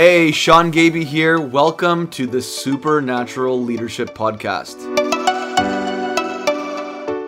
[0.00, 1.40] Hey, Sean Gaby here.
[1.40, 4.76] Welcome to the Supernatural Leadership Podcast.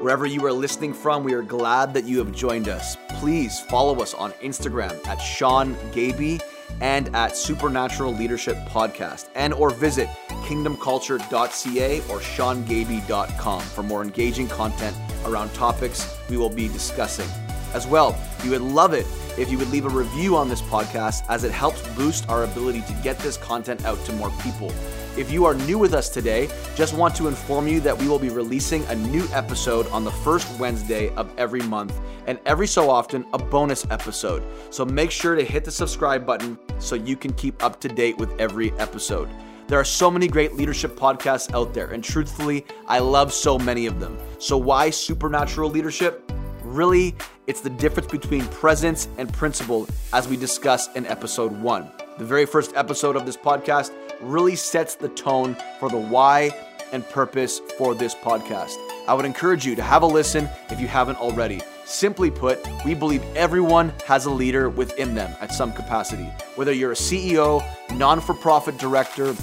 [0.00, 2.96] Wherever you are listening from, we are glad that you have joined us.
[3.18, 6.38] Please follow us on Instagram at Sean Gaby
[6.80, 14.96] and at Supernatural Leadership Podcast, and or visit kingdomculture.ca or seangaby.com for more engaging content
[15.24, 17.28] around topics we will be discussing.
[17.74, 19.06] As well, we would love it
[19.38, 22.82] if you would leave a review on this podcast as it helps boost our ability
[22.82, 24.72] to get this content out to more people.
[25.16, 28.18] If you are new with us today, just want to inform you that we will
[28.18, 32.88] be releasing a new episode on the first Wednesday of every month, and every so
[32.88, 34.42] often, a bonus episode.
[34.70, 38.18] So make sure to hit the subscribe button so you can keep up to date
[38.18, 39.28] with every episode.
[39.66, 43.86] There are so many great leadership podcasts out there, and truthfully, I love so many
[43.86, 44.18] of them.
[44.38, 46.32] So, why supernatural leadership?
[46.62, 47.16] Really,
[47.50, 51.90] it's the difference between presence and principle, as we discussed in episode one.
[52.16, 56.52] The very first episode of this podcast really sets the tone for the why
[56.92, 58.76] and purpose for this podcast.
[59.08, 61.60] I would encourage you to have a listen if you haven't already.
[61.86, 66.30] Simply put, we believe everyone has a leader within them at some capacity.
[66.54, 67.64] Whether you're a CEO,
[67.96, 69.34] non for profit director,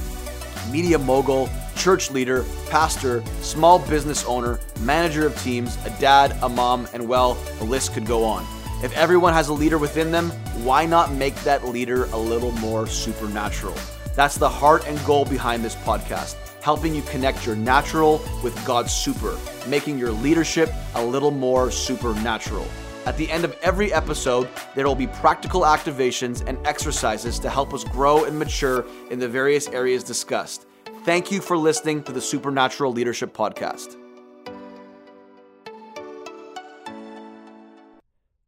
[0.72, 6.88] media mogul, church leader, pastor, small business owner, manager of teams, a dad, a mom,
[6.94, 8.46] and well, the list could go on.
[8.84, 10.30] If everyone has a leader within them,
[10.64, 13.76] why not make that leader a little more supernatural?
[14.16, 18.92] That's the heart and goal behind this podcast, helping you connect your natural with God's
[18.92, 22.68] super, making your leadership a little more supernatural.
[23.08, 27.74] At the end of every episode, there will be practical activations and exercises to help
[27.74, 30.67] us grow and mature in the various areas discussed.
[31.08, 33.96] Thank you for listening to the Supernatural Leadership Podcast.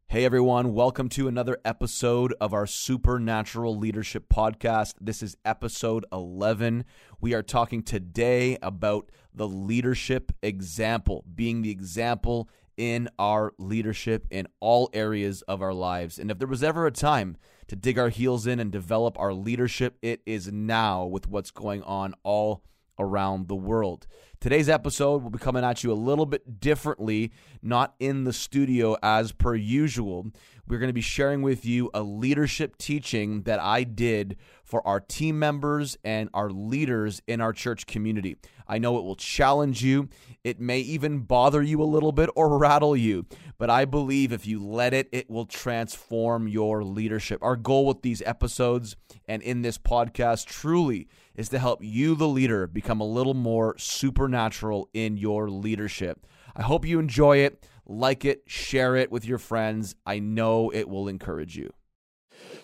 [0.07, 4.95] Hey everyone, welcome to another episode of our Supernatural Leadership Podcast.
[4.99, 6.83] This is episode 11.
[7.21, 14.49] We are talking today about the leadership example, being the example in our leadership in
[14.59, 16.19] all areas of our lives.
[16.19, 17.37] And if there was ever a time
[17.69, 21.83] to dig our heels in and develop our leadership, it is now with what's going
[21.83, 22.63] on all
[22.97, 24.07] around the world.
[24.41, 27.31] Today's episode will be coming at you a little bit differently,
[27.61, 30.27] not in the studio as per usual.
[30.69, 34.99] We're going to be sharing with you a leadership teaching that I did for our
[34.99, 38.37] team members and our leaders in our church community.
[38.67, 40.09] I know it will challenge you.
[40.43, 43.25] It may even bother you a little bit or rattle you,
[43.57, 47.41] but I believe if you let it, it will transform your leadership.
[47.41, 48.95] Our goal with these episodes
[49.27, 53.75] and in this podcast truly is to help you, the leader, become a little more
[53.79, 56.27] supernatural in your leadership.
[56.55, 59.95] I hope you enjoy it, like it, share it with your friends.
[60.05, 61.73] I know it will encourage you.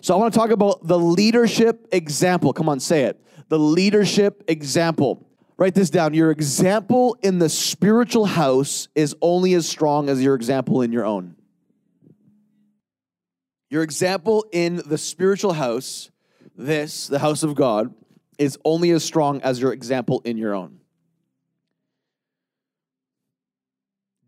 [0.00, 2.52] So I want to talk about the leadership example.
[2.52, 3.20] Come on, say it.
[3.48, 5.26] The leadership example.
[5.58, 6.14] Write this down.
[6.14, 11.04] Your example in the spiritual house is only as strong as your example in your
[11.04, 11.34] own.
[13.68, 16.10] Your example in the spiritual house,
[16.56, 17.92] this, the house of God,
[18.38, 20.75] is only as strong as your example in your own.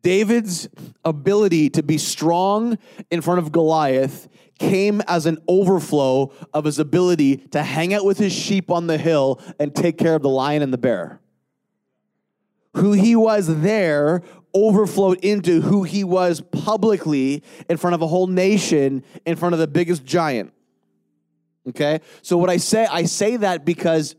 [0.03, 0.69] David's
[1.04, 2.78] ability to be strong
[3.10, 4.28] in front of Goliath
[4.59, 8.98] came as an overflow of his ability to hang out with his sheep on the
[8.98, 11.20] hill and take care of the lion and the bear.
[12.75, 14.22] Who he was there
[14.54, 19.58] overflowed into who he was publicly in front of a whole nation, in front of
[19.58, 20.53] the biggest giant.
[21.69, 22.00] Okay?
[22.22, 24.16] So, what I say, I say that because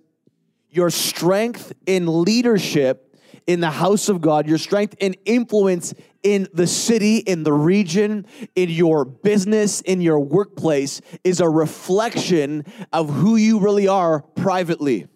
[0.69, 3.08] your strength in leadership
[3.49, 8.27] in the house of God, your strength and influence in the city, in the region,
[8.55, 15.07] in your business, in your workplace is a reflection of who you really are privately.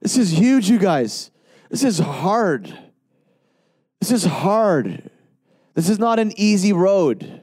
[0.00, 1.30] This is huge, you guys.
[1.70, 2.76] This is hard.
[4.00, 5.12] This is hard.
[5.74, 7.40] This is not an easy road.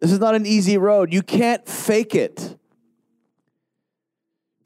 [0.00, 1.12] This is not an easy road.
[1.12, 2.56] You can't fake it.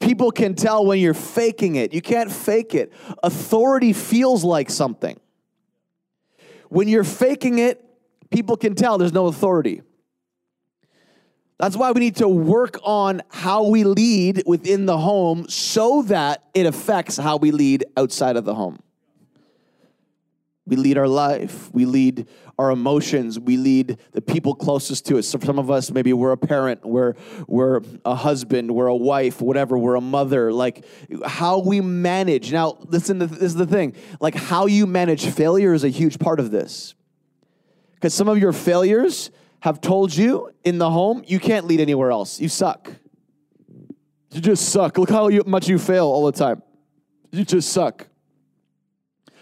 [0.01, 1.93] People can tell when you're faking it.
[1.93, 2.91] You can't fake it.
[3.23, 5.19] Authority feels like something.
[6.69, 7.83] When you're faking it,
[8.29, 9.81] people can tell there's no authority.
[11.59, 16.43] That's why we need to work on how we lead within the home so that
[16.55, 18.79] it affects how we lead outside of the home.
[20.67, 21.73] We lead our life.
[21.73, 22.27] We lead
[22.59, 23.39] our emotions.
[23.39, 25.27] We lead the people closest to us.
[25.27, 27.15] So some of us, maybe we're a parent, we're,
[27.47, 30.53] we're a husband, we're a wife, whatever, we're a mother.
[30.53, 30.85] Like
[31.25, 32.51] how we manage.
[32.51, 33.95] Now, listen, to, this is the thing.
[34.19, 36.93] Like how you manage failure is a huge part of this.
[37.95, 39.31] Because some of your failures
[39.61, 42.39] have told you in the home, you can't lead anywhere else.
[42.39, 42.91] You suck.
[44.31, 44.97] You just suck.
[44.97, 46.61] Look how you, much you fail all the time.
[47.31, 48.07] You just suck.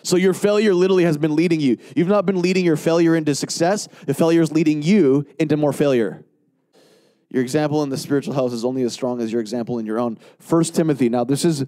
[0.10, 1.78] So your failure literally has been leading you.
[1.96, 3.88] You've not been leading your failure into success.
[4.08, 6.26] The failure is leading you into more failure.
[7.30, 10.00] Your example in the spiritual house is only as strong as your example in your
[10.00, 10.18] own.
[10.40, 11.10] First Timothy.
[11.10, 11.64] Now, this is,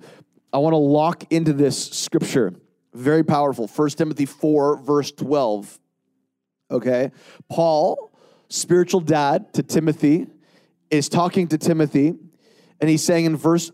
[0.51, 2.55] I want to lock into this scripture.
[2.95, 3.67] Very powerful.
[3.67, 5.79] First Timothy 4, verse 12.
[6.71, 7.11] Okay.
[7.47, 8.11] Paul,
[8.49, 10.25] spiritual dad to Timothy,
[10.89, 12.15] is talking to Timothy,
[12.79, 13.71] and he's saying in verse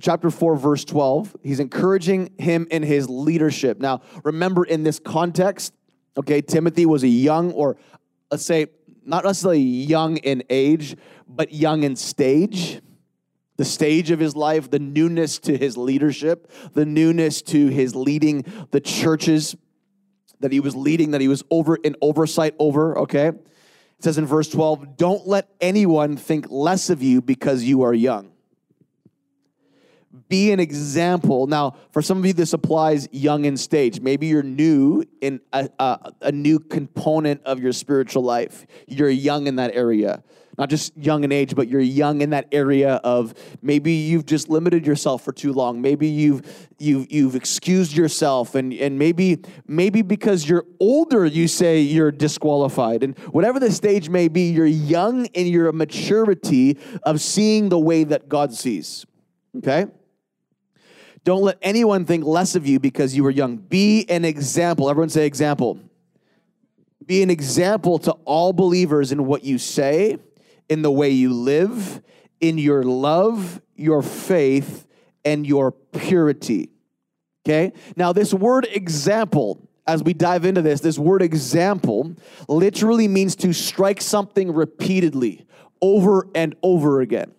[0.00, 3.78] chapter 4 verse 12 he's encouraging him in his leadership.
[3.78, 5.72] Now remember in this context
[6.16, 7.76] okay timothy was a young or
[8.30, 8.66] let's say
[9.04, 10.96] not necessarily young in age
[11.28, 12.80] but young in stage.
[13.56, 18.44] The stage of his life the newness to his leadership the newness to his leading
[18.70, 19.54] the churches
[20.40, 23.28] that he was leading that he was over in oversight over okay?
[23.28, 27.94] It says in verse 12 don't let anyone think less of you because you are
[27.94, 28.33] young
[30.28, 31.46] be an example.
[31.46, 34.00] Now, for some of you, this applies young in stage.
[34.00, 38.66] Maybe you're new in a, a, a, new component of your spiritual life.
[38.86, 40.22] You're young in that area.
[40.56, 44.48] Not just young in age, but you're young in that area of maybe you've just
[44.48, 45.80] limited yourself for too long.
[45.80, 51.80] Maybe you've you've you've excused yourself, and and maybe maybe because you're older, you say
[51.80, 53.02] you're disqualified.
[53.02, 58.04] And whatever the stage may be, you're young in your maturity of seeing the way
[58.04, 59.06] that God sees.
[59.56, 59.86] Okay.
[61.24, 63.56] Don't let anyone think less of you because you were young.
[63.56, 64.90] Be an example.
[64.90, 65.80] Everyone say example.
[67.04, 70.18] Be an example to all believers in what you say,
[70.68, 72.02] in the way you live,
[72.40, 74.86] in your love, your faith,
[75.24, 76.70] and your purity.
[77.46, 77.72] Okay?
[77.96, 82.14] Now, this word example, as we dive into this, this word example
[82.48, 85.46] literally means to strike something repeatedly
[85.80, 87.32] over and over again.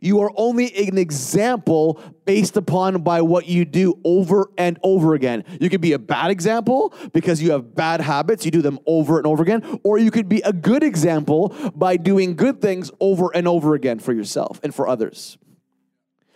[0.00, 5.44] You are only an example based upon by what you do over and over again.
[5.60, 9.18] You could be a bad example because you have bad habits, you do them over
[9.18, 13.30] and over again, or you could be a good example by doing good things over
[13.34, 15.38] and over again for yourself and for others.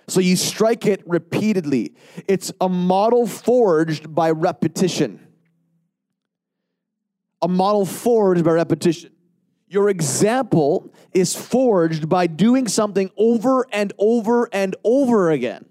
[0.09, 1.95] So you strike it repeatedly.
[2.27, 5.27] It's a model forged by repetition.
[7.43, 9.13] A model forged by repetition.
[9.71, 15.65] Your example is forged by doing something over and over and over again.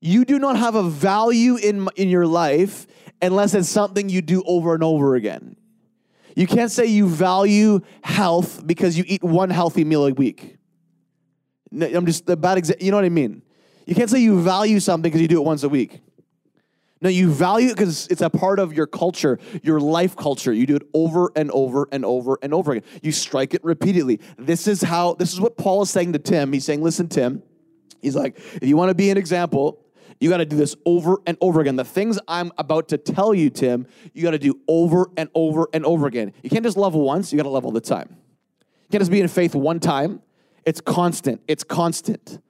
[0.00, 2.88] You do not have a value in, in your life
[3.22, 5.54] unless it's something you do over and over again.
[6.34, 10.56] You can't say you value health because you eat one healthy meal a week.
[11.70, 12.84] I'm just the bad example.
[12.84, 13.42] You know what I mean?
[13.86, 16.00] You can't say you value something because you do it once a week.
[17.02, 20.52] No, you value it because it's a part of your culture, your life culture.
[20.52, 22.84] You do it over and over and over and over again.
[23.02, 24.20] You strike it repeatedly.
[24.38, 26.52] This is how, this is what Paul is saying to Tim.
[26.52, 27.42] He's saying, listen, Tim,
[28.02, 29.82] he's like, if you want to be an example,
[30.20, 31.76] you got to do this over and over again.
[31.76, 35.68] The things I'm about to tell you, Tim, you got to do over and over
[35.72, 36.34] and over again.
[36.42, 38.16] You can't just love once, you got to love all the time.
[38.60, 40.20] You can't just be in faith one time.
[40.66, 41.40] It's constant.
[41.48, 42.40] It's constant.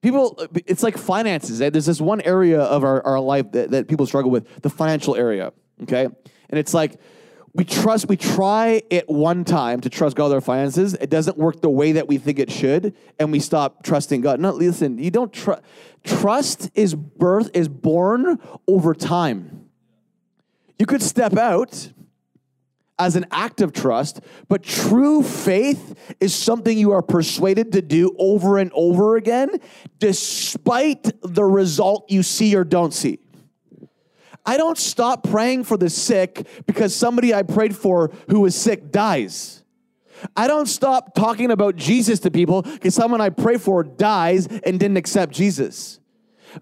[0.00, 1.60] People, it's like finances.
[1.60, 1.70] Eh?
[1.70, 5.16] There's this one area of our, our life that, that people struggle with, the financial
[5.16, 5.52] area,
[5.82, 6.04] okay?
[6.04, 7.00] And it's like,
[7.54, 10.94] we trust, we try it one time to trust God with our finances.
[10.94, 14.38] It doesn't work the way that we think it should, and we stop trusting God.
[14.38, 15.62] No, listen, you don't trust.
[16.04, 19.68] Trust is birth is born over time.
[20.78, 21.90] You could step out
[22.98, 28.14] as an act of trust, but true faith is something you are persuaded to do
[28.18, 29.50] over and over again,
[29.98, 33.20] despite the result you see or don't see.
[34.44, 38.90] I don't stop praying for the sick because somebody I prayed for who was sick
[38.90, 39.62] dies.
[40.36, 44.80] I don't stop talking about Jesus to people because someone I pray for dies and
[44.80, 46.00] didn't accept Jesus.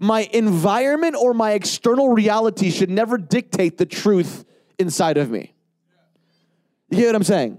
[0.00, 4.45] My environment or my external reality should never dictate the truth
[4.78, 5.55] inside of me.
[6.90, 7.59] You get what I'm saying?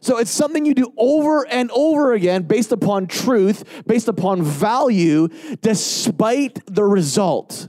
[0.00, 5.28] So it's something you do over and over again based upon truth, based upon value,
[5.62, 7.68] despite the result.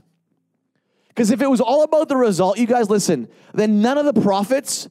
[1.08, 4.20] Because if it was all about the result, you guys listen, then none of the
[4.20, 4.88] prophets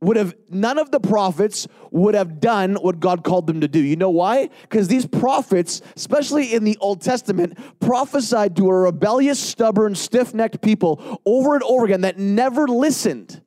[0.00, 3.80] would have none of the prophets would have done what God called them to do.
[3.80, 4.50] You know why?
[4.62, 11.20] Because these prophets, especially in the Old Testament, prophesied to a rebellious, stubborn, stiff-necked people
[11.24, 13.40] over and over again that never listened.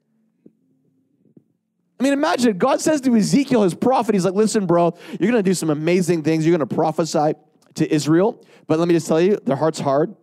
[2.00, 5.44] I mean, imagine God says to Ezekiel, his prophet, he's like, listen, bro, you're going
[5.44, 6.46] to do some amazing things.
[6.46, 7.34] You're going to prophesy
[7.76, 8.42] to Israel.
[8.68, 10.16] But let me just tell you, their heart's hard.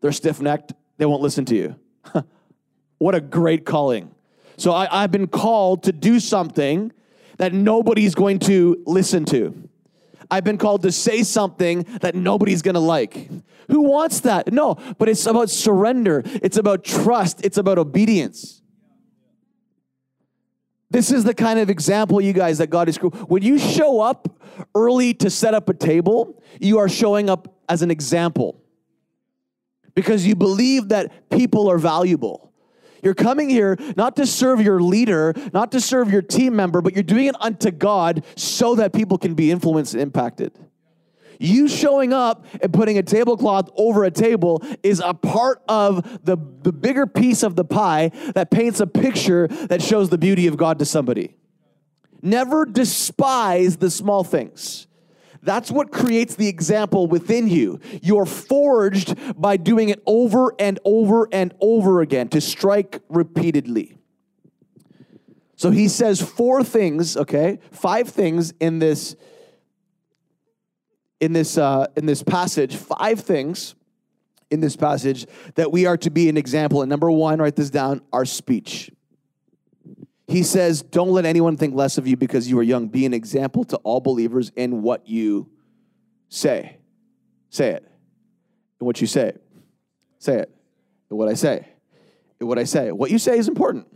[0.00, 0.72] They're stiff necked.
[0.98, 1.76] They won't listen to you.
[2.98, 4.14] what a great calling.
[4.56, 6.92] So I, I've been called to do something
[7.38, 9.68] that nobody's going to listen to.
[10.30, 13.30] I've been called to say something that nobody's gonna like.
[13.68, 14.52] Who wants that?
[14.52, 18.62] No, but it's about surrender, it's about trust, it's about obedience.
[20.96, 22.96] This is the kind of example, you guys, that God is.
[22.96, 24.42] When you show up
[24.74, 28.62] early to set up a table, you are showing up as an example
[29.94, 32.50] because you believe that people are valuable.
[33.02, 36.94] You're coming here not to serve your leader, not to serve your team member, but
[36.94, 40.58] you're doing it unto God so that people can be influenced and impacted.
[41.38, 46.36] You showing up and putting a tablecloth over a table is a part of the,
[46.62, 50.56] the bigger piece of the pie that paints a picture that shows the beauty of
[50.56, 51.36] God to somebody.
[52.22, 54.86] Never despise the small things.
[55.42, 57.78] That's what creates the example within you.
[58.02, 63.98] You're forged by doing it over and over and over again to strike repeatedly.
[65.54, 67.60] So he says four things, okay?
[67.70, 69.14] Five things in this
[71.20, 73.74] in this uh, in this passage, five things
[74.50, 76.82] in this passage that we are to be an example.
[76.82, 78.90] And number one, write this down, our speech.
[80.28, 82.88] He says, Don't let anyone think less of you because you are young.
[82.88, 85.48] Be an example to all believers in what you
[86.28, 86.78] say.
[87.50, 87.84] Say it.
[88.80, 89.32] In what you say.
[90.18, 90.50] Say it.
[91.10, 91.68] In what I say.
[92.40, 92.90] In what I say.
[92.92, 93.86] What you say is important.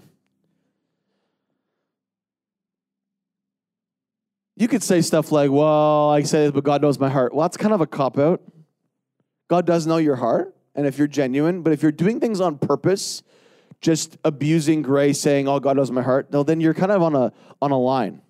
[4.60, 7.34] You could say stuff like, Well, I say this, but God knows my heart.
[7.34, 8.42] Well, that's kind of a cop out.
[9.48, 12.58] God does know your heart, and if you're genuine, but if you're doing things on
[12.58, 13.22] purpose,
[13.80, 17.14] just abusing grace, saying, "Oh, God knows my heart," no, then you're kind of on
[17.14, 18.20] a on a line.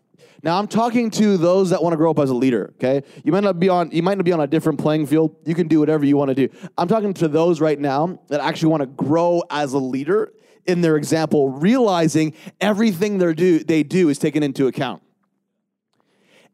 [0.44, 2.74] Now I'm talking to those that want to grow up as a leader.
[2.76, 5.34] Okay, you might not be on you might not be on a different playing field.
[5.44, 6.48] You can do whatever you want to do.
[6.78, 10.32] I'm talking to those right now that actually want to grow as a leader
[10.64, 15.02] in their example, realizing everything they do they do is taken into account.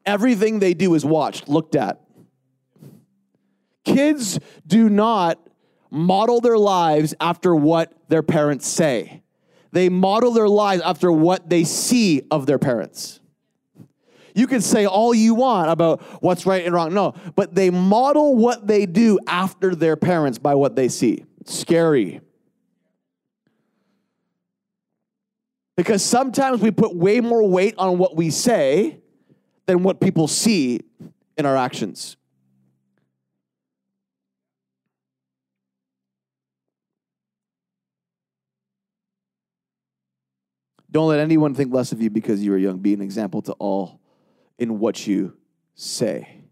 [0.07, 2.01] Everything they do is watched, looked at.
[3.85, 5.39] Kids do not
[5.91, 9.23] model their lives after what their parents say.
[9.73, 13.21] They model their lives after what they see of their parents.
[14.35, 16.93] You can say all you want about what's right and wrong.
[16.93, 21.25] No, but they model what they do after their parents by what they see.
[21.47, 22.21] Scary.
[25.77, 28.99] Because sometimes we put way more weight on what we say
[29.67, 30.81] than what people see
[31.37, 32.17] in our actions.
[40.91, 42.79] Don't let anyone think less of you because you are young.
[42.79, 44.01] Be an example to all
[44.59, 45.37] in what you
[45.75, 46.45] say.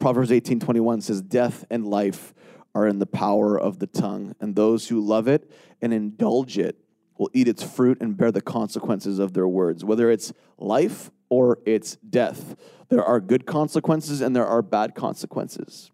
[0.00, 2.34] Proverbs 18 21 says, Death and life
[2.74, 5.48] are in the power of the tongue, and those who love it
[5.80, 6.78] and indulge it
[7.18, 11.58] will eat its fruit and bear the consequences of their words, whether it's life or
[11.64, 12.56] it's death.
[12.90, 15.90] There are good consequences and there are bad consequences.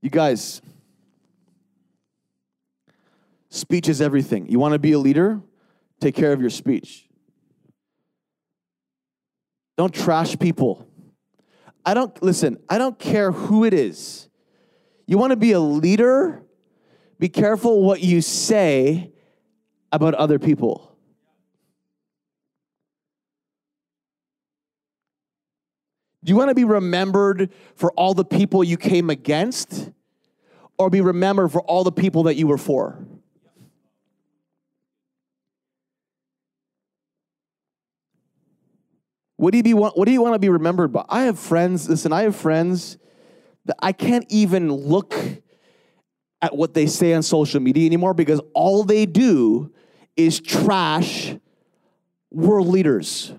[0.00, 0.62] You guys,
[3.50, 4.48] speech is everything.
[4.48, 5.42] You want to be a leader?
[6.00, 7.06] Take care of your speech.
[9.76, 10.88] Don't trash people.
[11.84, 14.30] I don't, listen, I don't care who it is.
[15.06, 16.46] You want to be a leader?
[17.18, 19.12] Be careful what you say
[19.92, 20.93] about other people.
[26.24, 29.90] Do you want to be remembered for all the people you came against
[30.78, 32.98] or be remembered for all the people that you were for?
[39.36, 41.04] What do you be what do you want to be remembered by?
[41.10, 42.96] I have friends, listen, I have friends
[43.66, 45.14] that I can't even look
[46.40, 49.72] at what they say on social media anymore because all they do
[50.16, 51.36] is trash
[52.30, 53.34] world leaders.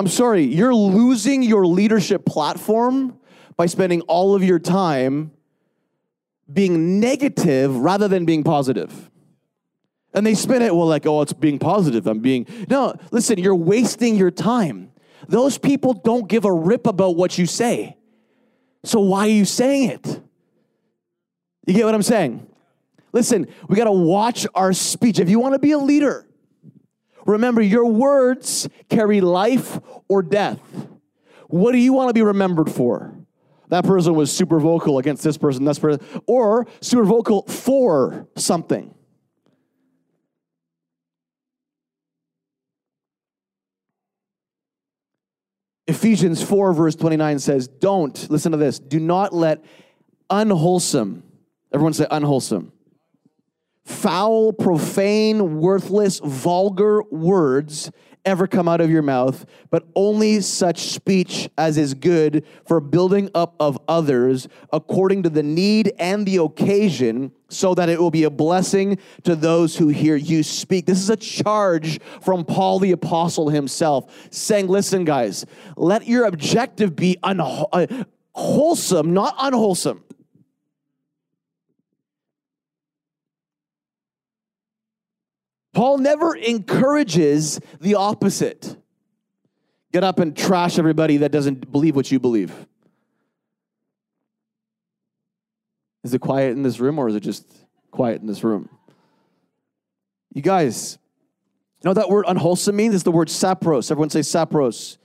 [0.00, 3.18] I'm sorry, you're losing your leadership platform
[3.58, 5.30] by spending all of your time
[6.50, 9.10] being negative rather than being positive.
[10.14, 12.06] And they spin it, well, like, oh, it's being positive.
[12.06, 12.46] I'm being.
[12.70, 14.90] No, listen, you're wasting your time.
[15.28, 17.98] Those people don't give a rip about what you say.
[18.84, 20.22] So why are you saying it?
[21.66, 22.46] You get what I'm saying?
[23.12, 25.18] Listen, we got to watch our speech.
[25.18, 26.26] If you want to be a leader,
[27.30, 30.60] remember your words carry life or death.
[31.48, 33.14] What do you want to be remembered for?
[33.68, 38.94] That person was super vocal against this person, this person, or super vocal for something.
[45.86, 49.64] Ephesians 4, verse 29 says, Don't, listen to this, do not let
[50.30, 51.24] unwholesome,
[51.72, 52.72] everyone say unwholesome,
[53.90, 57.90] foul, profane, worthless, vulgar words
[58.24, 63.30] ever come out of your mouth, but only such speech as is good for building
[63.34, 68.24] up of others according to the need and the occasion, so that it will be
[68.24, 70.86] a blessing to those who hear you speak.
[70.86, 76.94] This is a charge from Paul the Apostle himself saying, Listen, guys, let your objective
[76.94, 78.04] be unwholesome, uh,
[78.34, 80.04] wholesome, not unwholesome.
[85.80, 88.76] Paul never encourages the opposite.
[89.94, 92.52] Get up and trash everybody that doesn't believe what you believe.
[96.04, 97.50] Is it quiet in this room or is it just
[97.92, 98.68] quiet in this room?
[100.34, 100.98] You guys,
[101.82, 102.94] you know that word unwholesome means?
[102.94, 103.90] It's the word sapros.
[103.90, 104.98] Everyone say sapros.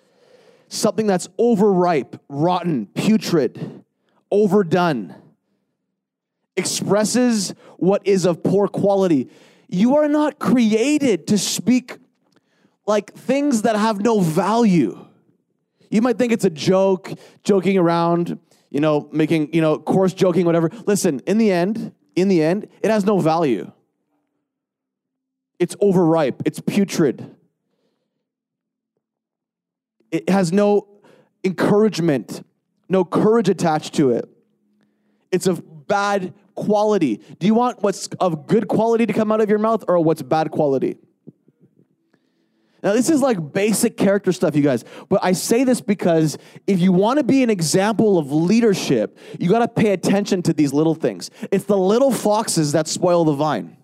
[0.67, 3.85] Something that's overripe, rotten, putrid,
[4.29, 5.15] overdone.
[6.57, 9.29] Expresses what is of poor quality.
[9.67, 11.97] You are not created to speak
[12.85, 15.05] like things that have no value.
[15.89, 17.11] You might think it's a joke,
[17.43, 20.69] joking around, you know, making, you know, coarse joking, whatever.
[20.85, 23.71] Listen, in the end, in the end, it has no value.
[25.59, 27.35] It's overripe, it's putrid.
[30.11, 30.87] It has no
[31.43, 32.45] encouragement,
[32.89, 34.29] no courage attached to it.
[35.31, 37.21] It's a bad quality.
[37.39, 40.21] Do you want what's of good quality to come out of your mouth or what's
[40.21, 40.97] bad quality?
[42.83, 44.85] Now, this is like basic character stuff, you guys.
[45.09, 49.49] But I say this because if you want to be an example of leadership, you
[49.49, 51.31] got to pay attention to these little things.
[51.51, 53.77] It's the little foxes that spoil the vine.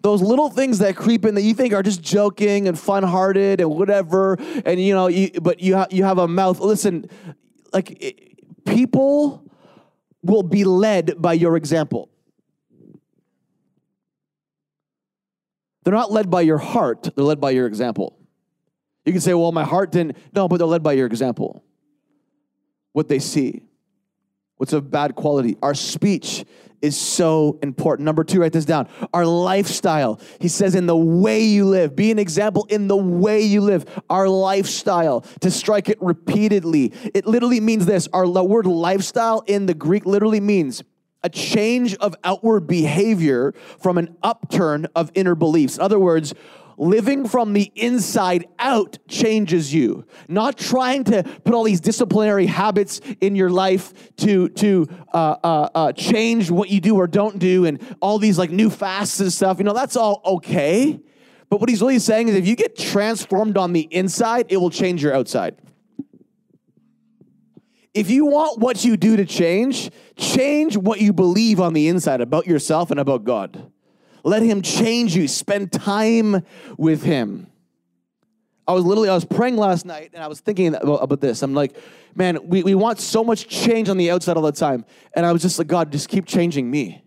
[0.00, 3.68] Those little things that creep in that you think are just joking and fun-hearted and
[3.68, 6.60] whatever, and you know, you, but you ha- you have a mouth.
[6.60, 7.10] Listen,
[7.74, 9.45] like it, people
[10.26, 12.10] will be led by your example.
[15.82, 18.18] They're not led by your heart, they're led by your example.
[19.04, 20.16] You can say, well, my heart didn't.
[20.34, 21.62] No, but they're led by your example.
[22.92, 23.62] What they see,
[24.56, 25.56] what's of bad quality.
[25.62, 26.44] Our speech
[26.82, 28.04] is so important.
[28.04, 28.88] Number two, write this down.
[29.12, 30.20] Our lifestyle.
[30.40, 33.84] He says, in the way you live, be an example in the way you live.
[34.10, 36.92] Our lifestyle, to strike it repeatedly.
[37.14, 38.08] It literally means this.
[38.12, 40.82] Our word lifestyle in the Greek literally means
[41.22, 45.76] a change of outward behavior from an upturn of inner beliefs.
[45.76, 46.34] In other words,
[46.76, 50.04] living from the inside out changes you.
[50.28, 55.68] Not trying to put all these disciplinary habits in your life to, to uh, uh,
[55.74, 59.32] uh, change what you do or don't do and all these like new fasts and
[59.32, 59.58] stuff.
[59.58, 61.00] You know, that's all okay.
[61.48, 64.70] But what he's really saying is if you get transformed on the inside, it will
[64.70, 65.56] change your outside.
[67.94, 72.20] If you want what you do to change, change what you believe on the inside
[72.20, 73.72] about yourself and about God.
[74.26, 75.28] Let him change you.
[75.28, 76.44] Spend time
[76.76, 77.46] with him.
[78.66, 81.42] I was literally, I was praying last night and I was thinking about, this.
[81.42, 81.76] I'm like,
[82.16, 84.84] man, we, we want so much change on the outside all the time.
[85.14, 87.04] And I was just like, God, just keep changing me.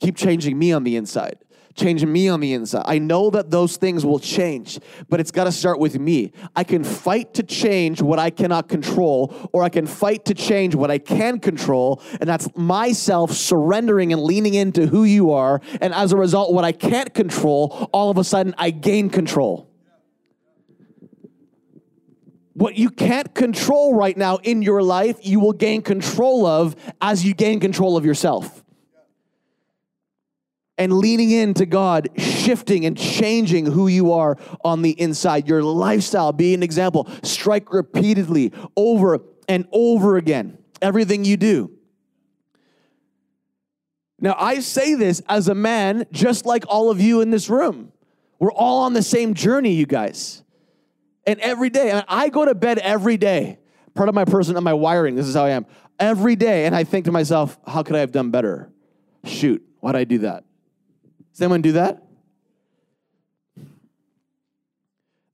[0.00, 1.38] Keep changing me on the inside
[1.78, 2.82] changing me on the inside.
[2.86, 6.32] I know that those things will change, but it's got to start with me.
[6.54, 10.74] I can fight to change what I cannot control, or I can fight to change
[10.74, 15.60] what I can control, and that's myself surrendering and leaning into who you are.
[15.80, 19.70] And as a result, what I can't control, all of a sudden I gain control.
[22.54, 27.24] What you can't control right now in your life, you will gain control of as
[27.24, 28.57] you gain control of yourself
[30.78, 35.48] and leaning into God, shifting and changing who you are on the inside.
[35.48, 37.10] Your lifestyle, be an example.
[37.22, 40.58] Strike repeatedly over and over again.
[40.80, 41.72] Everything you do.
[44.20, 47.92] Now, I say this as a man, just like all of you in this room.
[48.38, 50.42] We're all on the same journey, you guys.
[51.26, 53.58] And every day, I go to bed every day.
[53.94, 55.66] Part of my person and my wiring, this is how I am.
[55.98, 58.70] Every day, and I think to myself, how could I have done better?
[59.24, 60.44] Shoot, why'd I do that?
[61.32, 62.02] Does anyone do that?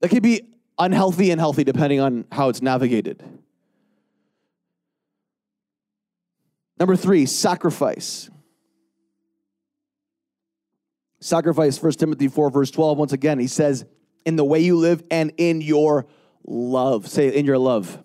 [0.01, 3.23] That can be unhealthy and healthy depending on how it's navigated.
[6.79, 8.29] Number three, sacrifice.
[11.21, 12.97] Sacrifice, 1 Timothy 4, verse 12.
[12.97, 13.85] Once again, he says,
[14.25, 16.05] in the way you live and in your
[16.45, 17.07] love.
[17.07, 18.03] Say, in your love.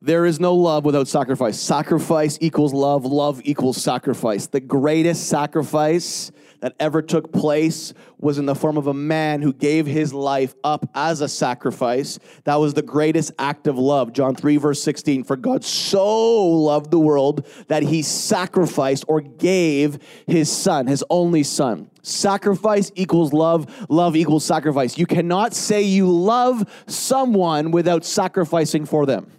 [0.00, 1.58] There is no love without sacrifice.
[1.58, 4.46] Sacrifice equals love, love equals sacrifice.
[4.46, 6.30] The greatest sacrifice
[6.60, 10.54] that ever took place was in the form of a man who gave his life
[10.62, 12.18] up as a sacrifice.
[12.44, 14.12] That was the greatest act of love.
[14.12, 15.24] John 3, verse 16.
[15.24, 21.42] For God so loved the world that he sacrificed or gave his son, his only
[21.42, 21.90] son.
[22.02, 24.96] Sacrifice equals love, love equals sacrifice.
[24.96, 29.32] You cannot say you love someone without sacrificing for them.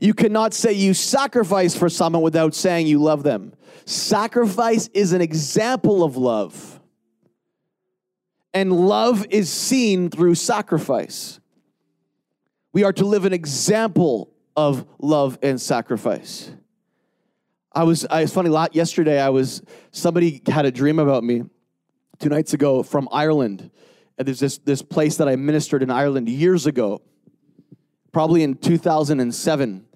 [0.00, 3.52] You cannot say you sacrifice for someone without saying you love them.
[3.84, 6.80] Sacrifice is an example of love.
[8.54, 11.38] And love is seen through sacrifice.
[12.72, 16.50] We are to live an example of love and sacrifice.
[17.72, 21.44] I was, I was funny, yesterday I was, somebody had a dream about me
[22.18, 23.70] two nights ago from Ireland.
[24.16, 27.02] And there's this, this place that I ministered in Ireland years ago,
[28.12, 29.86] probably in 2007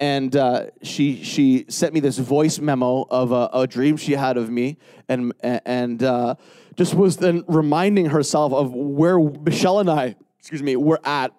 [0.00, 4.36] and uh, she she sent me this voice memo of a, a dream she had
[4.36, 4.78] of me,
[5.08, 6.34] and and uh,
[6.76, 11.32] just was then reminding herself of where Michelle and I, excuse me, were at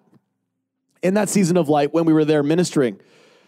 [1.02, 3.00] in that season of light when we were there ministering.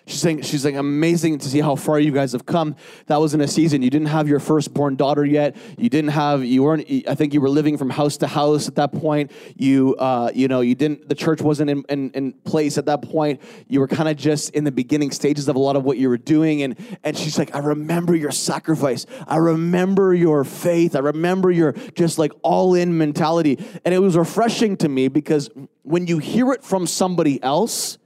[0.09, 2.77] She's saying, she's saying, amazing to see how far you guys have come.
[3.09, 5.55] That was in a season you didn't have your firstborn daughter yet.
[5.77, 6.91] You didn't have, you weren't.
[7.07, 9.31] I think you were living from house to house at that point.
[9.57, 11.11] You, uh, you know, you didn't.
[11.11, 13.43] The church wasn't in, in, in place at that point.
[13.69, 16.09] You were kind of just in the beginning stages of a lot of what you
[16.09, 16.63] were doing.
[16.63, 19.05] And and she's like, I remember your sacrifice.
[19.27, 20.97] I remember your faith.
[20.97, 23.63] I remember your just like all in mentality.
[23.85, 25.51] And it was refreshing to me because
[25.83, 27.99] when you hear it from somebody else,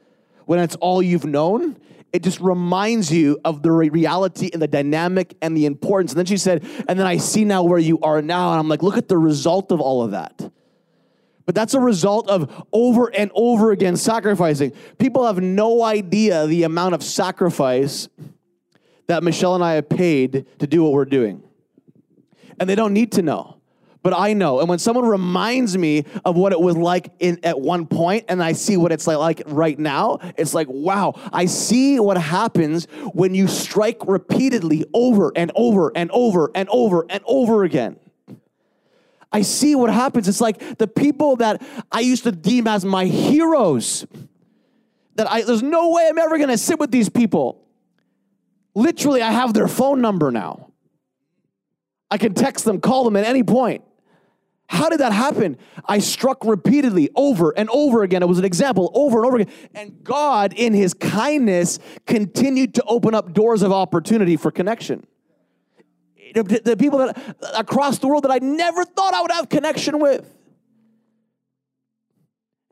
[0.47, 1.77] when it's all you've known,
[2.13, 6.13] it just reminds you of the reality and the dynamic and the importance.
[6.13, 8.51] And then she said, and then I see now where you are now.
[8.51, 10.51] And I'm like, look at the result of all of that.
[11.47, 14.73] But that's a result of over and over again sacrificing.
[14.99, 18.09] People have no idea the amount of sacrifice
[19.07, 21.43] that Michelle and I have paid to do what we're doing.
[22.61, 23.52] And they don't need to know
[24.03, 24.61] but I know.
[24.61, 28.43] And when someone reminds me of what it was like in, at one point and
[28.43, 32.87] I see what it's like, like right now, it's like, wow, I see what happens
[33.13, 37.97] when you strike repeatedly over and over and over and over and over again.
[39.31, 40.29] I see what happens.
[40.29, 44.05] It's like the people that I used to deem as my heroes,
[45.15, 47.65] that I, there's no way I'm ever gonna sit with these people.
[48.75, 50.73] Literally, I have their phone number now.
[52.11, 53.85] I can text them, call them at any point.
[54.73, 55.59] How did that happen?
[55.85, 58.23] I struck repeatedly over and over again.
[58.23, 59.53] It was an example over and over again.
[59.75, 65.07] And God, in his kindness, continued to open up doors of opportunity for connection.
[66.35, 70.27] The people that across the world that I never thought I would have connection with.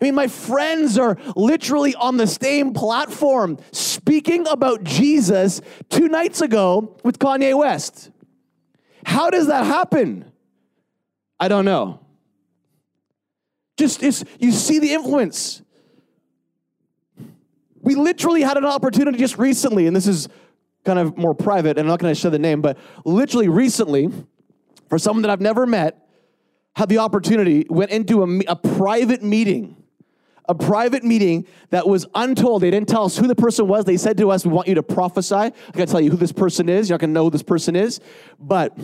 [0.01, 5.61] I mean, my friends are literally on the same platform speaking about Jesus
[5.91, 8.11] two nights ago with Kanye West.
[9.05, 10.30] How does that happen?
[11.41, 11.99] I don't know.
[13.77, 15.63] Just you see the influence.
[17.81, 20.29] We literally had an opportunity just recently, and this is
[20.85, 22.77] kind of more private, and I'm not going to share the name, but
[23.07, 24.11] literally recently,
[24.91, 26.07] for someone that I've never met,
[26.77, 29.81] had the opportunity, went into a, a private meeting
[30.51, 32.63] a private meeting that was untold.
[32.63, 33.85] They didn't tell us who the person was.
[33.85, 35.35] They said to us, We want you to prophesy.
[35.35, 36.91] I gotta tell you who this person is.
[36.91, 38.01] Not gonna know who this person is.
[38.41, 38.77] But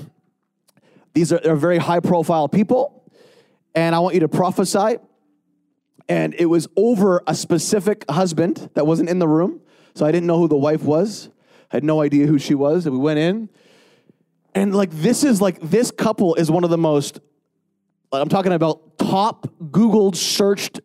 [1.17, 3.11] these are, are very high profile people,
[3.75, 4.99] and I want you to prophesy.
[6.11, 9.63] And it was over a specific husband that wasn't in the room.
[9.95, 11.31] So I didn't know who the wife was.
[11.73, 12.85] I had no idea who she was.
[12.85, 13.49] And we went in.
[14.55, 17.19] And like, this is like, this couple is one of the most,
[18.13, 20.81] I'm talking about top Googled, searched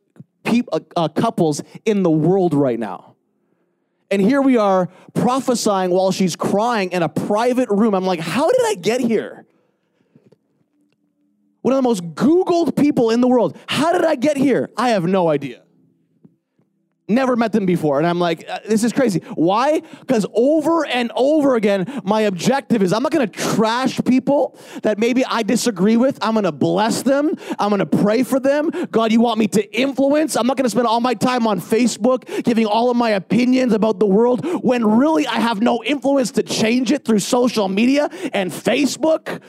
[0.46, 3.16] peop, uh, uh, couples in the world right now.
[4.10, 7.94] And here we are prophesying while she's crying in a private room.
[7.94, 9.46] I'm like, how did I get here?
[11.62, 13.58] One of the most Googled people in the world.
[13.68, 14.70] How did I get here?
[14.78, 15.64] I have no idea.
[17.08, 17.98] Never met them before.
[17.98, 19.20] And I'm like, uh, this is crazy.
[19.36, 19.82] Why?
[20.00, 24.98] Because over and over again, my objective is I'm not going to trash people that
[24.98, 26.18] maybe I disagree with.
[26.22, 27.36] I'm going to bless them.
[27.60, 28.70] I'm going to pray for them.
[28.92, 30.38] God, you want me to influence?
[30.38, 33.74] I'm not going to spend all my time on Facebook giving all of my opinions
[33.74, 38.10] about the world when really I have no influence to change it through social media
[38.32, 39.42] and Facebook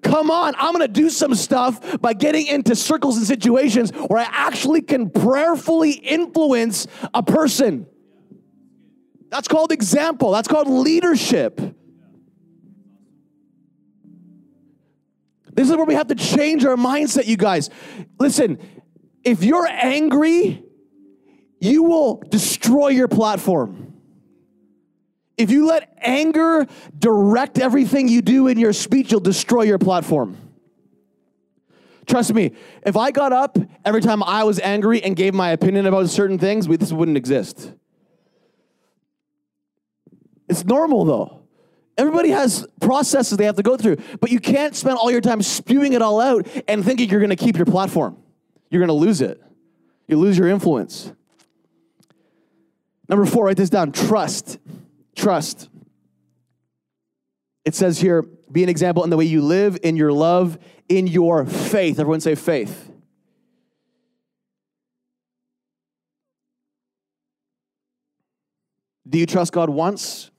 [0.00, 4.28] come on, I'm gonna do some stuff by getting into circles and situations where I
[4.30, 7.86] actually can prayerfully influence a person.
[9.28, 11.60] That's called example, that's called leadership.
[15.54, 17.68] This is where we have to change our mindset, you guys.
[18.18, 18.58] Listen,
[19.22, 20.62] if you're angry,
[21.60, 23.81] you will destroy your platform.
[25.36, 26.66] If you let anger
[26.98, 30.36] direct everything you do in your speech, you'll destroy your platform.
[32.06, 32.52] Trust me,
[32.84, 36.38] if I got up every time I was angry and gave my opinion about certain
[36.38, 37.72] things, we, this wouldn't exist.
[40.48, 41.42] It's normal though.
[41.96, 45.42] Everybody has processes they have to go through, but you can't spend all your time
[45.42, 48.16] spewing it all out and thinking you're going to keep your platform.
[48.70, 49.42] You're going to lose it.
[50.08, 51.12] You lose your influence.
[53.08, 54.58] Number four, write this down trust.
[55.22, 55.68] Trust.
[57.64, 60.58] It says here, be an example in the way you live, in your love,
[60.88, 62.00] in your faith.
[62.00, 62.90] Everyone say faith.
[69.08, 70.32] Do you trust God once?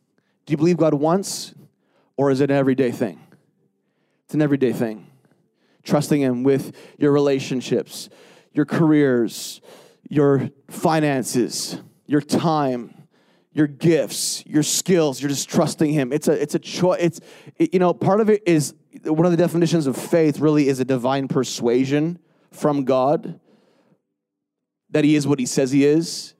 [0.45, 1.53] Do you believe God once?
[2.17, 3.21] Or is it an everyday thing?
[4.25, 5.07] It's an everyday thing.
[5.83, 8.09] Trusting Him with your relationships,
[8.51, 9.61] your careers,
[10.09, 13.02] your finances, your time,
[13.53, 15.21] your gifts, your skills.
[15.21, 16.11] You're just trusting Him.
[16.11, 16.99] It's a it's a choice.
[16.99, 17.19] It's
[17.57, 20.39] it, you know part of it is one of the definitions of faith.
[20.39, 22.19] Really, is a divine persuasion
[22.51, 23.39] from God
[24.89, 26.33] that He is what He says He is,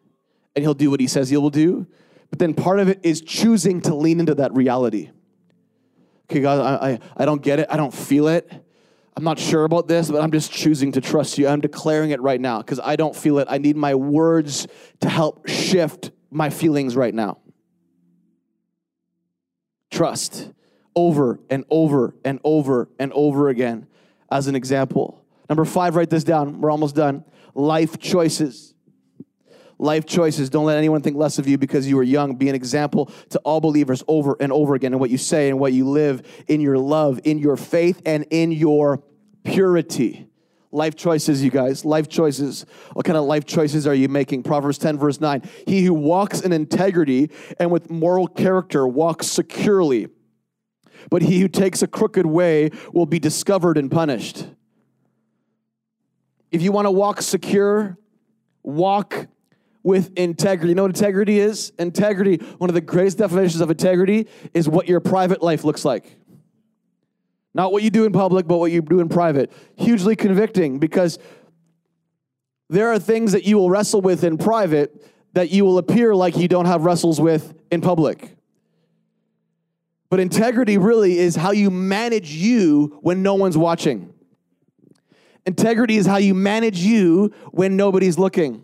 [0.56, 1.88] and He'll do what He says He will do.
[2.30, 5.12] But then part of it is choosing to lean into that reality.
[6.32, 7.68] Okay, God, I, I, I don't get it.
[7.70, 8.52] I don't feel it.
[9.16, 11.48] I'm not sure about this, but I'm just choosing to trust you.
[11.48, 13.48] I'm declaring it right now because I don't feel it.
[13.52, 14.68] I need my words
[15.02, 17.40] to help shift my feelings right now.
[19.92, 20.52] Trust
[20.96, 23.88] over and over and over and over again
[24.32, 25.24] as an example.
[25.50, 26.62] Number five, write this down.
[26.62, 27.26] We're almost done.
[27.54, 28.74] Life choices
[29.84, 30.50] life choices.
[30.50, 32.36] Don't let anyone think less of you because you are young.
[32.36, 35.60] Be an example to all believers over and over again in what you say and
[35.60, 39.04] what you live, in your love, in your faith, and in your
[39.44, 40.28] purity.
[40.74, 41.86] Life choices, you guys.
[41.86, 42.66] Life choices.
[42.94, 44.42] What kind of life choices are you making?
[44.42, 45.44] Proverbs 10, verse 9.
[45.68, 50.08] He who walks in integrity and with moral character walks securely.
[51.12, 54.48] But he who takes a crooked way will be discovered and punished.
[56.52, 58.00] If you want to walk secure,
[58.64, 59.28] walk
[59.84, 60.70] with integrity.
[60.70, 61.72] You know what integrity is?
[61.78, 66.18] Integrity, one of the greatest definitions of integrity is what your private life looks like.
[67.54, 69.52] Not what you do in public, but what you do in private.
[69.76, 71.20] Hugely convicting because
[72.70, 76.38] there are things that you will wrestle with in private that you will appear like
[76.38, 78.36] you don't have wrestles with in public.
[80.10, 84.14] But integrity really is how you manage you when no one's watching.
[85.46, 88.64] Integrity is how you manage you when nobody's looking.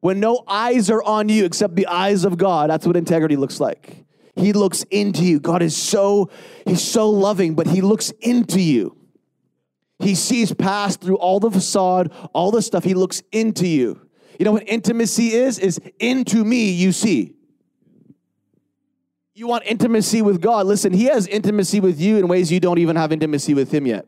[0.00, 3.60] When no eyes are on you except the eyes of God, that's what integrity looks
[3.60, 4.04] like.
[4.34, 5.40] He looks into you.
[5.40, 6.30] God is so,
[6.66, 8.96] he's so loving, but he looks into you.
[9.98, 12.82] He sees past through all the facade, all the stuff.
[12.82, 14.00] He looks into you.
[14.38, 15.58] You know what intimacy is?
[15.58, 17.34] Is into me you see.
[19.34, 20.66] You want intimacy with God.
[20.66, 23.86] Listen, He has intimacy with you in ways you don't even have intimacy with Him
[23.86, 24.06] yet.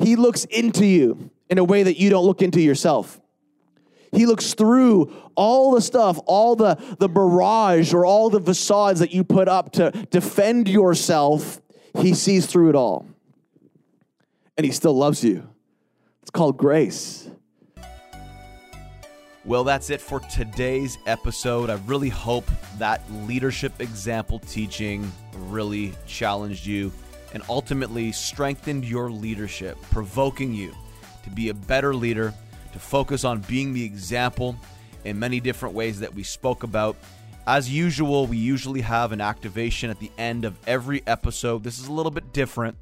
[0.00, 3.20] He looks into you in a way that you don't look into yourself.
[4.14, 9.12] He looks through all the stuff, all the, the barrage or all the facades that
[9.12, 11.60] you put up to defend yourself.
[11.98, 13.06] He sees through it all.
[14.56, 15.48] And he still loves you.
[16.22, 17.28] It's called grace.
[19.44, 21.68] Well, that's it for today's episode.
[21.68, 22.48] I really hope
[22.78, 26.90] that leadership example teaching really challenged you
[27.34, 30.72] and ultimately strengthened your leadership, provoking you
[31.24, 32.32] to be a better leader
[32.74, 34.56] to focus on being the example
[35.04, 36.96] in many different ways that we spoke about.
[37.46, 41.62] As usual, we usually have an activation at the end of every episode.
[41.62, 42.76] This is a little bit different,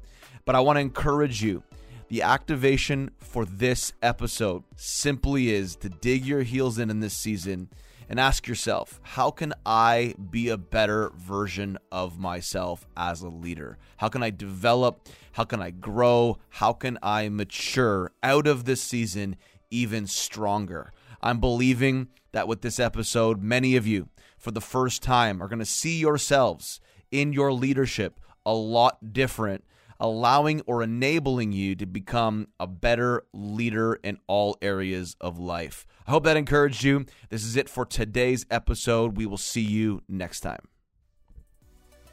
[0.45, 1.61] but I want to encourage you.
[2.07, 7.69] The activation for this episode simply is to dig your heels in in this season
[8.09, 13.77] and ask yourself, how can I be a better version of myself as a leader?
[13.97, 15.07] How can I develop?
[15.33, 16.37] How can I grow?
[16.49, 19.35] How can I mature out of this season
[19.73, 20.93] even stronger.
[21.21, 25.59] I'm believing that with this episode, many of you, for the first time, are going
[25.59, 26.79] to see yourselves
[27.11, 29.63] in your leadership a lot different,
[29.99, 35.85] allowing or enabling you to become a better leader in all areas of life.
[36.05, 37.05] I hope that encouraged you.
[37.29, 39.17] This is it for today's episode.
[39.17, 40.67] We will see you next time.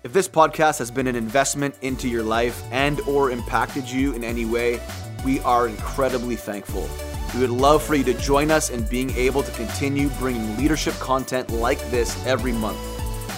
[0.02, 4.24] If this podcast has been an investment into your life and or impacted you in
[4.24, 4.80] any way,
[5.26, 6.88] we are incredibly thankful.
[7.34, 10.94] We would love for you to join us in being able to continue bringing leadership
[10.94, 12.78] content like this every month.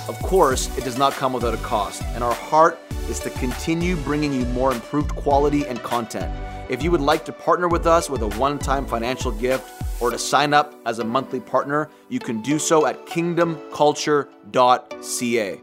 [0.09, 3.95] Of course, it does not come without a cost, and our heart is to continue
[3.97, 6.35] bringing you more improved quality and content.
[6.71, 9.69] If you would like to partner with us with a one time financial gift,
[10.01, 15.61] or to sign up as a monthly partner, you can do so at kingdomculture.ca.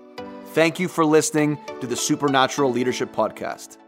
[0.53, 3.78] Thank you for listening to the Supernatural Leadership Podcast.